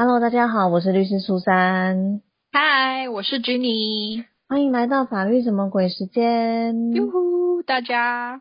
[0.00, 2.22] Hello，大家好，我是律师苏珊。
[2.52, 4.26] 嗨，我是 Jenny。
[4.48, 6.92] 欢迎来到法律什么鬼时间。
[6.92, 8.40] 哟呼，大家。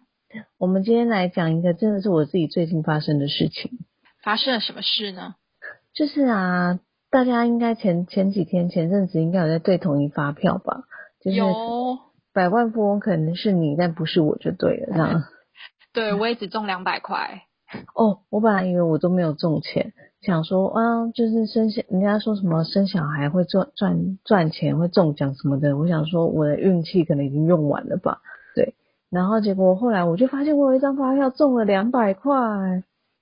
[0.59, 3.71] 我们今天来讲一个真的是我自己最近发生的事情。
[4.23, 5.33] 发生了什么事呢？
[5.96, 10.84] 就是啊，大家应该前前几天前阵子应该有在对统一发票吧？
[11.26, 11.55] 就是有。
[12.36, 15.24] 百万富翁可能是你，但不是我就对了，这样。
[15.92, 17.46] 对，我也只中两百块。
[17.95, 25.78] 哦，我本来以为我都没有中钱，想说啊，就是生小，人家说什么生小孩会赚赚赚钱，会中奖什么的。
[25.78, 28.21] 我想说我的运气可能已经用完了吧？
[28.56, 28.75] 对。
[29.09, 32.36] 然后结果后来我就发现我有一张发票中了两百块，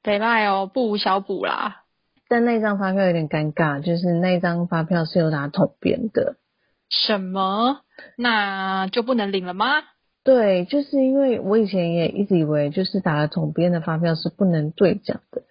[0.04, 1.84] 得赖哦，不无小补啦。
[2.28, 6.38] 但那张发票有点尴尬，就是那张发票是有打统编的。
[6.90, 7.82] 什么？
[8.18, 9.68] 那就不能领了吗？
[10.26, 15.44] 对，就是因为我以前也一直以为，就是打了统编的发票是不能兑奖的。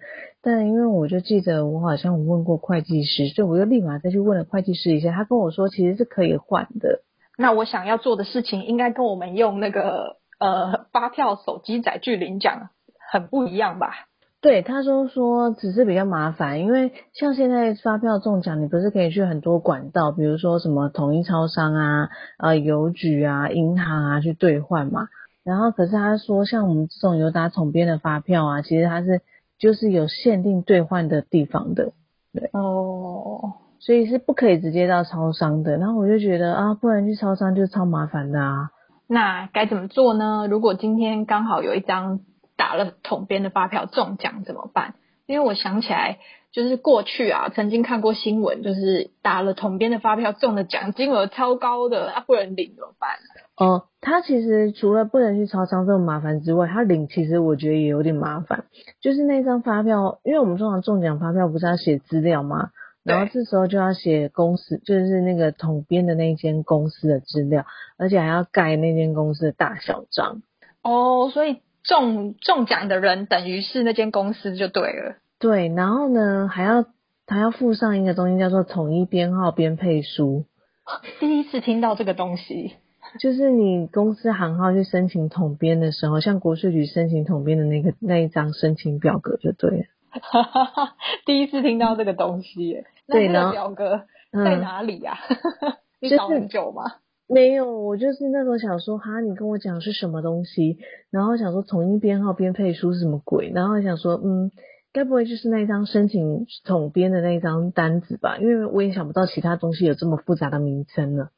[0.42, 7.02] 但因为我就记得我好像我问过会计师，所以我又立马再去问了会计师一下，他跟我说其实是可以换的。
[7.38, 12.70] 那我想要做的事情，应该跟我们用那个呃发票手机载具领奖
[13.12, 14.08] 很不一样吧？
[14.44, 25.08] 对，他说说只是比较麻烦，因为像现在发票中奖，你不是可以去很多管道，比如说什么统一超商啊、呃邮局啊、银行啊去兑换嘛。
[25.44, 29.22] 然后可是他说，像我们这种有打统编的发票啊，其实它是
[29.58, 31.92] 就是有限定兑换的地方的，
[32.34, 35.78] 对哦，所以是不可以直接到超商的。
[35.78, 38.68] 然后我就觉得啊，不然去超商就超麻烦的啊。
[39.06, 40.46] 那该怎么做呢？
[40.50, 42.20] 如果今天刚好有一张。
[42.56, 44.94] 打了统编的发票中奖怎么办？
[45.26, 46.18] 因为我想起来，
[46.52, 53.12] 就是过去啊，曾经看过新闻，就是打了统编的发票中的奖金额超高的，啊，不能领怎么办？
[53.56, 58.66] 哦，他其实除了不能去超商这么麻烦之外，他领其实我觉得也有点麻烦。
[59.00, 62.68] 就是那张发票，因为我们通常中奖发票不是要写资料吗？
[63.02, 67.64] 然后这时候就要写公司，就是那个统编的那间公司的资料，
[67.96, 70.42] 而且还要盖那间公司的大小章。
[70.82, 71.62] 哦，所以。
[71.84, 75.16] 中中奖的人等于是那间公司就对了。
[75.38, 76.84] 对，然后呢，还要
[77.26, 80.46] 还要附上一个东西叫做统一编号编配书。
[81.20, 82.74] 第一次听到这个东西，
[83.20, 89.84] 就是你公司行号去申请统编的时候，像国税局申请统编的那个那一张申请表格就对了。
[91.26, 95.18] 第一次听到这个东西，那那个表格在哪里呀？
[96.00, 96.82] 你找很久吗？
[97.26, 100.78] 没有，我就是那时候想说，哈，你跟我讲是什么东西，
[101.10, 104.50] 然后想说统一编号编配书是什么鬼，然后想说，嗯，
[104.92, 108.36] 该不会就是那张申请统编的那张单子吧？
[108.38, 111.28] 因为我也想不到其他东西有这么复杂的名称呢。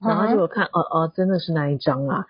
[0.00, 2.26] 然后就我看，哦哦，真的是那一张啊，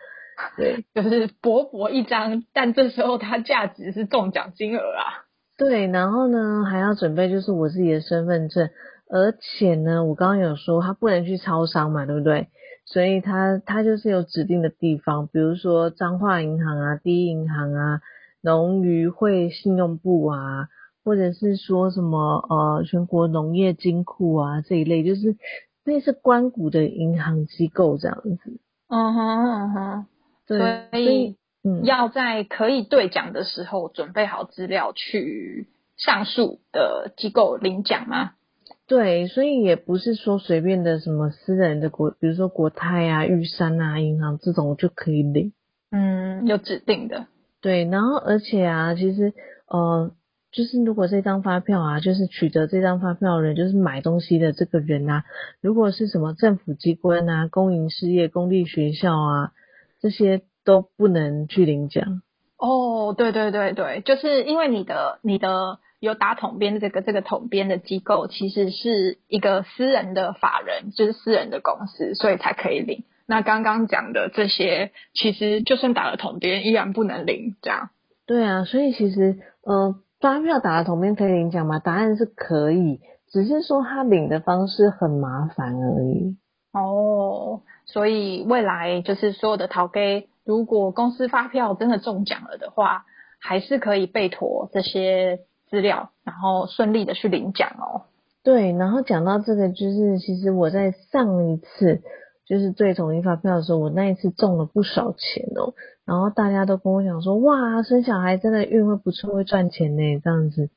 [0.57, 5.25] 对， 就是薄薄一张，但这时候它价值是中奖金额啊。
[5.59, 8.69] 对，然后呢还要准备就是我自己的身份证，
[9.11, 12.49] 而且呢，我刚刚有说他不能去超商嘛，对不对？
[12.87, 18.01] 所以它它就是有指定的地方，比如说彰化银行啊、第一银行啊、
[18.41, 20.69] 农渔会信用部啊，
[21.05, 25.37] 或者是说什么呃全国农业金库啊这一类，就是
[25.85, 28.61] 类似关谷的银行机构这样子。
[28.89, 30.07] 嗯哼嗯哼，
[30.47, 30.59] 对，
[30.91, 31.37] 所以
[31.83, 35.67] 要在可以兑奖的时候准备好资料去
[35.97, 38.35] 上述的机构领奖吗？
[38.89, 45.53] 对，所以也不是说随便的什么私人的国，比如说国泰啊、玉山啊银行这种就可以领。
[45.91, 47.27] 嗯，有指定的。
[47.61, 49.33] 对，然后而且啊，其实
[49.67, 50.13] 呃，
[50.53, 55.25] 就是如果这张发票啊，就是取得这张发票的人，就是买东西的这个人啊，
[55.61, 59.53] 如果是什么政府机关啊、公营事业、公立学校啊，
[60.01, 62.23] 这些都不能去领奖。
[62.57, 65.81] 哦，对对对对，就是因为你的你的。
[65.99, 73.05] 有打统编的这个这个统编的机构，其实是一个私人的法人，就是私人的公司，所以才可以领。
[73.27, 77.57] 那刚刚讲的这些，其实就算打了统编，依然不能领。
[77.63, 77.89] 这样？
[78.27, 81.79] 对啊，所以其实呃，发票打了统编可以领奖吗？
[81.79, 86.37] 答案是可以，只是说他领的方式很麻烦而已。
[86.73, 93.07] 哦，所以未来就是所有的淘 K，如果公司发票真的中奖了的话，
[93.41, 95.41] 还是可以备妥这些。
[95.69, 98.03] 资料，然后顺利的去领奖哦。
[98.43, 102.01] 对，然后讲到这个，就是其实我在上一次
[102.47, 105.75] 就是对统一发票的时候，我那一次中了不少钱哦。
[106.05, 110.71] 然后大家都跟我讲说，哇，生小孩真的运会不错，会赚钱呢，这样子。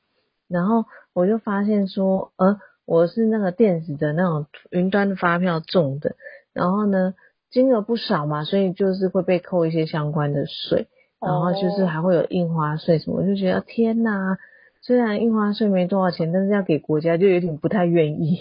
[0.48, 6.16] 然后我就发现说，呃，我是那个电子的那种云端的发票中的，
[6.52, 7.14] 然后呢
[7.52, 10.88] 金额不少嘛，所以就是会被扣一些相关的税，
[11.20, 14.36] 然后就是还会有印花税什么，我就觉得天哪。
[14.82, 18.38] 虽然印花税没多少钱，但是要给国家就有点不太愿意，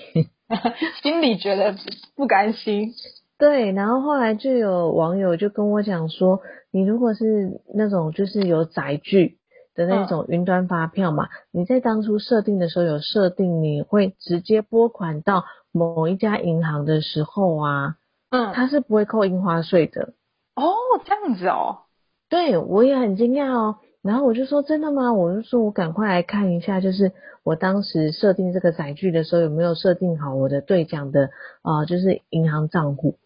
[1.04, 1.76] 心里觉得
[2.16, 2.94] 不甘心。
[3.38, 6.42] 对，然后后来就有网友就跟我讲说，
[6.72, 9.38] 你如果是那种就是有载具
[9.76, 17.96] 的那种云端发票嘛，你在当初设定的时候有设定你会直接拨款到某一家银行的时候啊，
[18.30, 20.14] 嗯，它是不会扣印花税的。
[20.56, 20.74] 哦，
[21.06, 21.84] 这样子哦。
[22.30, 23.78] 对，我也很惊讶哦。
[24.02, 25.14] 然后我就说真的吗？
[25.14, 27.12] 我就说我赶快来看一下，就是
[27.44, 31.30] 我当时设定这个载具的时候有没有设定好我的兑奖的
[31.62, 33.18] 啊，就是银行账户。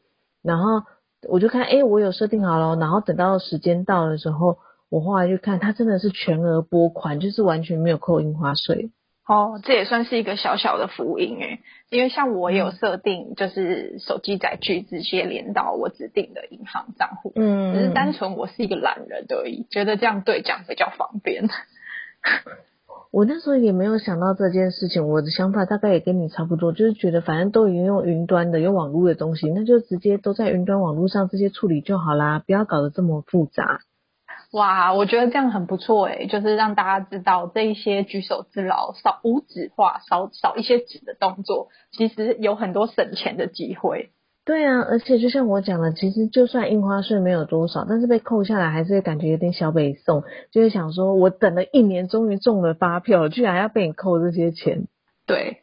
[0.42, 0.82] 然后
[1.30, 2.76] 我就看，哎，我有设定好了。
[2.76, 4.58] 然后等到时间到的时候，
[4.90, 8.92] 我后来去看，它真的是全额拨款，就是完全没有扣印花税。
[9.26, 11.60] 哦，这也算是一个小小的福音诶，
[11.90, 21.48] 因为像我有设定，就是手机载具直接连到我指定的银行账户，嗯，只是单纯我是一个懒人而已，觉得这样对讲比较方便。
[23.12, 33.80] 我那时候也没有想到这件事情，我的想法大概也跟你差不多，就是觉得反正都已经用云端的、有网络的东西，那就直接都在云端网络上这些处理就好啦，不要搞得这么复杂。
[34.54, 44.12] 哇，我觉得这样很不错诶，就是让大家知道这一些举手之劳、少无纸化、少少一些纸的动作，其实有很多省钱的机会。
[44.46, 54.84] 对啊，而且就像我讲的，其实就算印花税没有多少，但是被扣下来还是感觉有点小北宋，就是想说，我等了一年，终于中了发票，居然要被你扣这些钱。
[55.26, 55.63] 对，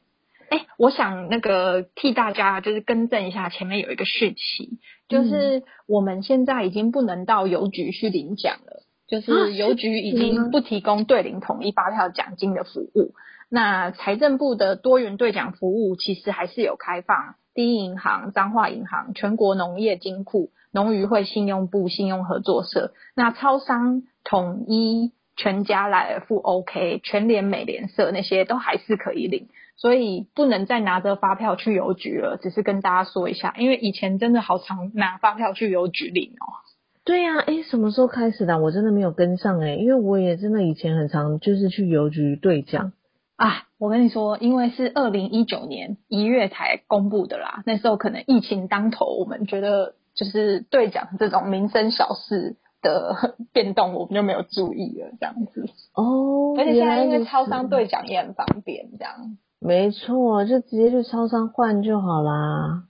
[0.51, 13.15] 哎，我想那个替大家就是更正一下，前面有一个事情，就是我们现在已经不能到邮局去领奖了，就是邮局已经不提供对领统一发票奖金的服务。
[13.49, 17.37] 那财政部的多元兑奖服务其实还是有开放。
[17.53, 29.49] 第一银行、彰化银行、全国农业金库、农渔会信用部信用合作社，那超商统一、全家、莱尔富、OK、全联、美联社那些都还是可以领，
[29.81, 32.37] 所以不能再拿着发票去邮局了。
[32.37, 36.61] 只是跟大家说一下，因为以前真的好常拿发票去邮局领哦。
[37.03, 38.59] 对呀，哎，什么时候开始的？
[38.61, 42.93] 我真的没有跟上哎，因为我也真的以前很常就是去邮局兑奖。
[43.37, 55.71] 啊，我跟你说，因为是二零一九年一月才公布的啦，那时候可能疫情当头，我们觉得就是兑奖这种民生小事的 变动，我们就没有注意了，这样子。
[55.95, 59.39] 哦，而且现在因为超商兑奖也很方便，这样。
[59.61, 62.85] 没错，就直接去超商换就好啦。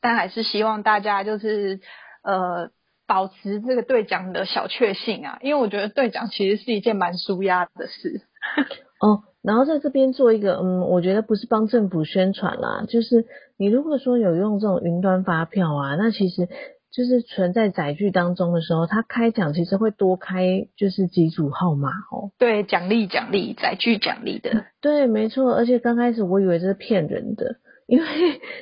[0.00, 1.80] 但还是希望大家就是
[2.22, 2.70] 呃
[3.06, 8.22] 保持这个兑奖的小确幸啊，因为我觉得兑奖其实是一件蛮舒压的事。
[9.00, 9.24] 哦。
[9.42, 13.26] 然后在这边做一个，嗯，我觉得不是帮政府宣传啦，就是
[13.56, 16.48] 你如果说有用这种云端发票啊，那其实
[16.92, 22.30] 就是存在载具当中的时候，它开奖其实会多开就是几组号码哦。
[22.38, 24.66] 对，奖励奖励载具奖励的。
[24.80, 25.54] 对，没错。
[25.54, 27.56] 而且刚开始我以为这是骗人的，
[27.86, 28.06] 因为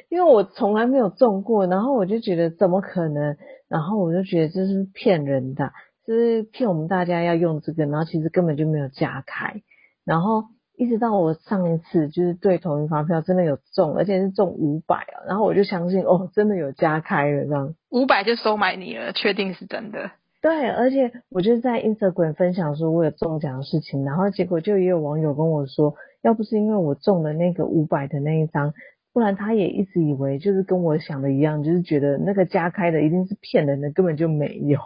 [0.09, 3.37] 因为我从来没有中过，然后我就觉得怎么可能，
[3.69, 5.73] 然后我就觉得这是骗人的，
[6.07, 9.63] 就是骗我们大家要用这个，然后其实根本就没有加开，
[10.05, 10.45] 然后。
[10.81, 20.11] 一直到我上一次就是对统一发票真的有中，而且是中五百啊，然后我就相信哦，真的有加开了这样，五百就收买你了，确定是真的。
[20.41, 28.73] 对，而且我就在 Instagram 分享说我有中奖的事情，然后结果就也有网友跟我说，要不是因为我中了那个五百的那一张，
[29.13, 34.81] 不然他也一直以为就是跟我想的一样，就是觉得那个加开的一定是骗人的，根本就没有。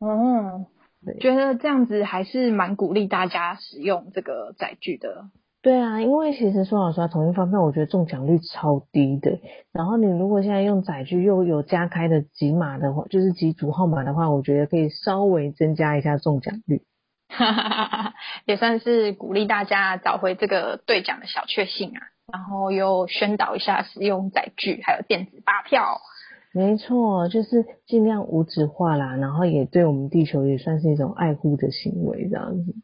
[0.00, 0.66] 哦。
[1.20, 5.26] 觉得这样子还是蛮鼓励大家使用这个载具的。
[5.60, 9.40] 对啊，因为其实说老实话，统一发票我觉得中奖率超低的。
[9.72, 16.82] 然后你如果现在用载具又有加开的几码的话，就是几组号码的话，我觉得可以稍微增加一下中奖率。
[17.28, 18.14] 哈哈哈哈
[18.46, 22.00] 也算是鼓励大家找回这个兑奖的小确幸啊。
[22.32, 26.00] 然后又宣导一下使用载具还有电子发票。
[26.58, 32.74] 没错，就是尽量无纸化啦，然后也对我们地球也算是一种爱护的行为这样子。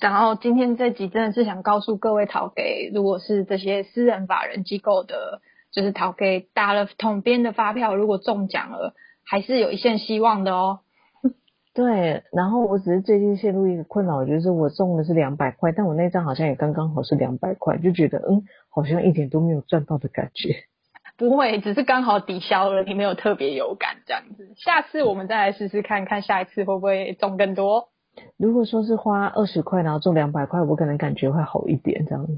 [0.00, 8.92] 然后今天这集真的是想告诉各位淘给，如果是这些私人法人机构的，就是淘给打了统编的发票，如果中奖了，
[9.24, 10.80] 还是有一线希望的哦。
[11.74, 20.56] 对，然后我只是最近陷入一个困扰，就是我中的是两百块，但我那张好像也刚刚好是两百块，就觉得嗯，好像一点都没有赚到的感觉。
[21.22, 24.52] 不会，只是刚好抵消了，你没有特别有感这样子。
[24.56, 27.90] 下次我们再来试试看看，下一次会不会中更多？
[28.36, 32.32] 如果说是花二十块，然后中两百块，我可能感觉会好一点这样子。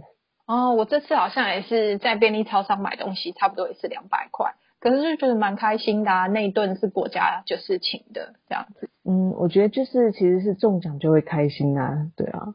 [0.47, 6.27] 哦，我这次好像也是在便利超商买东西，差不多也是两百块，可是就觉得蛮开心的啊。
[6.27, 8.91] 那一顿是国家就是请的这样子。
[9.09, 12.49] 嗯，我觉得就是其实是中奖就会开心啊，对啊。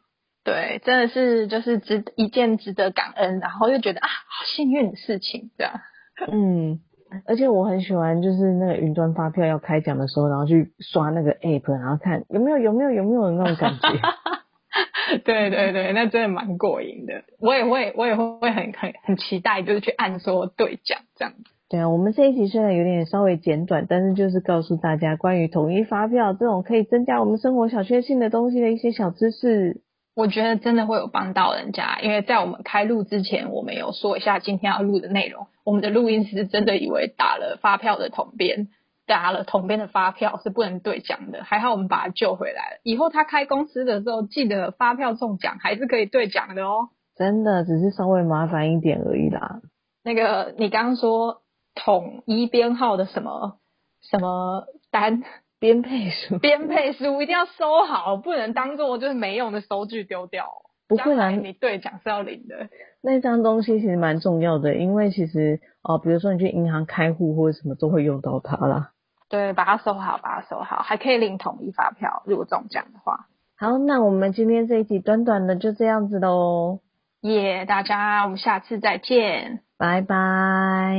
[0.43, 5.81] 对，真的是就是值一件值得感恩，然后又觉得啊好幸运的事情，这样。
[6.31, 6.79] 嗯，
[7.25, 13.79] 而且我很喜欢，就是那个云端发票要开奖的时候，然后去刷那个 app，然后看有没有有没有有没有的那种感觉。
[15.25, 17.23] 对对对，那真的蛮过瘾的。
[17.39, 21.43] 我也会我也会很很很期待，就是去按说兑奖这样子。
[21.67, 29.81] 对啊，我们这一集虽然有点稍微简短，但是就是告诉大家关于统一发票这种可以增加我们生活小确幸的东西的一些小知识。
[30.19, 35.47] 我觉得真的会有帮到人家，因为在我们开录之前，我们有说一下今天要录的内容。
[35.63, 38.67] 我们的录音师真的以为打了发票的统编，
[39.07, 42.79] 打了统编的发票是不能兑奖的，还好我们把他救回来了。
[42.83, 46.89] 以后他开公司的时候，记得发票中奖还是可以兑奖的哦。
[47.15, 49.61] 真的只是稍微麻烦一点而已啦。
[50.03, 51.43] 那个你刚刚说
[51.75, 53.57] 统一编号的什么
[54.01, 55.23] 什么单？
[55.59, 60.47] 编配书，编配书一定要收好，不能当做就是没用的收据丢掉。
[60.87, 62.67] 不会啦，你兑奖是要领的。
[63.01, 68.91] 那张东西其实蛮重要的，因为其实哦，比如说你去银行开户或者什么都会用到它啦。
[69.29, 73.27] 对，把它收好，把它收好，还可以领统一发票，如果中奖的话。
[73.55, 76.79] 好，那我们今天这一集短短的就这样子喽。
[77.21, 80.95] 耶，大家，我们下次再见，拜拜，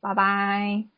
[0.00, 0.93] 拜拜。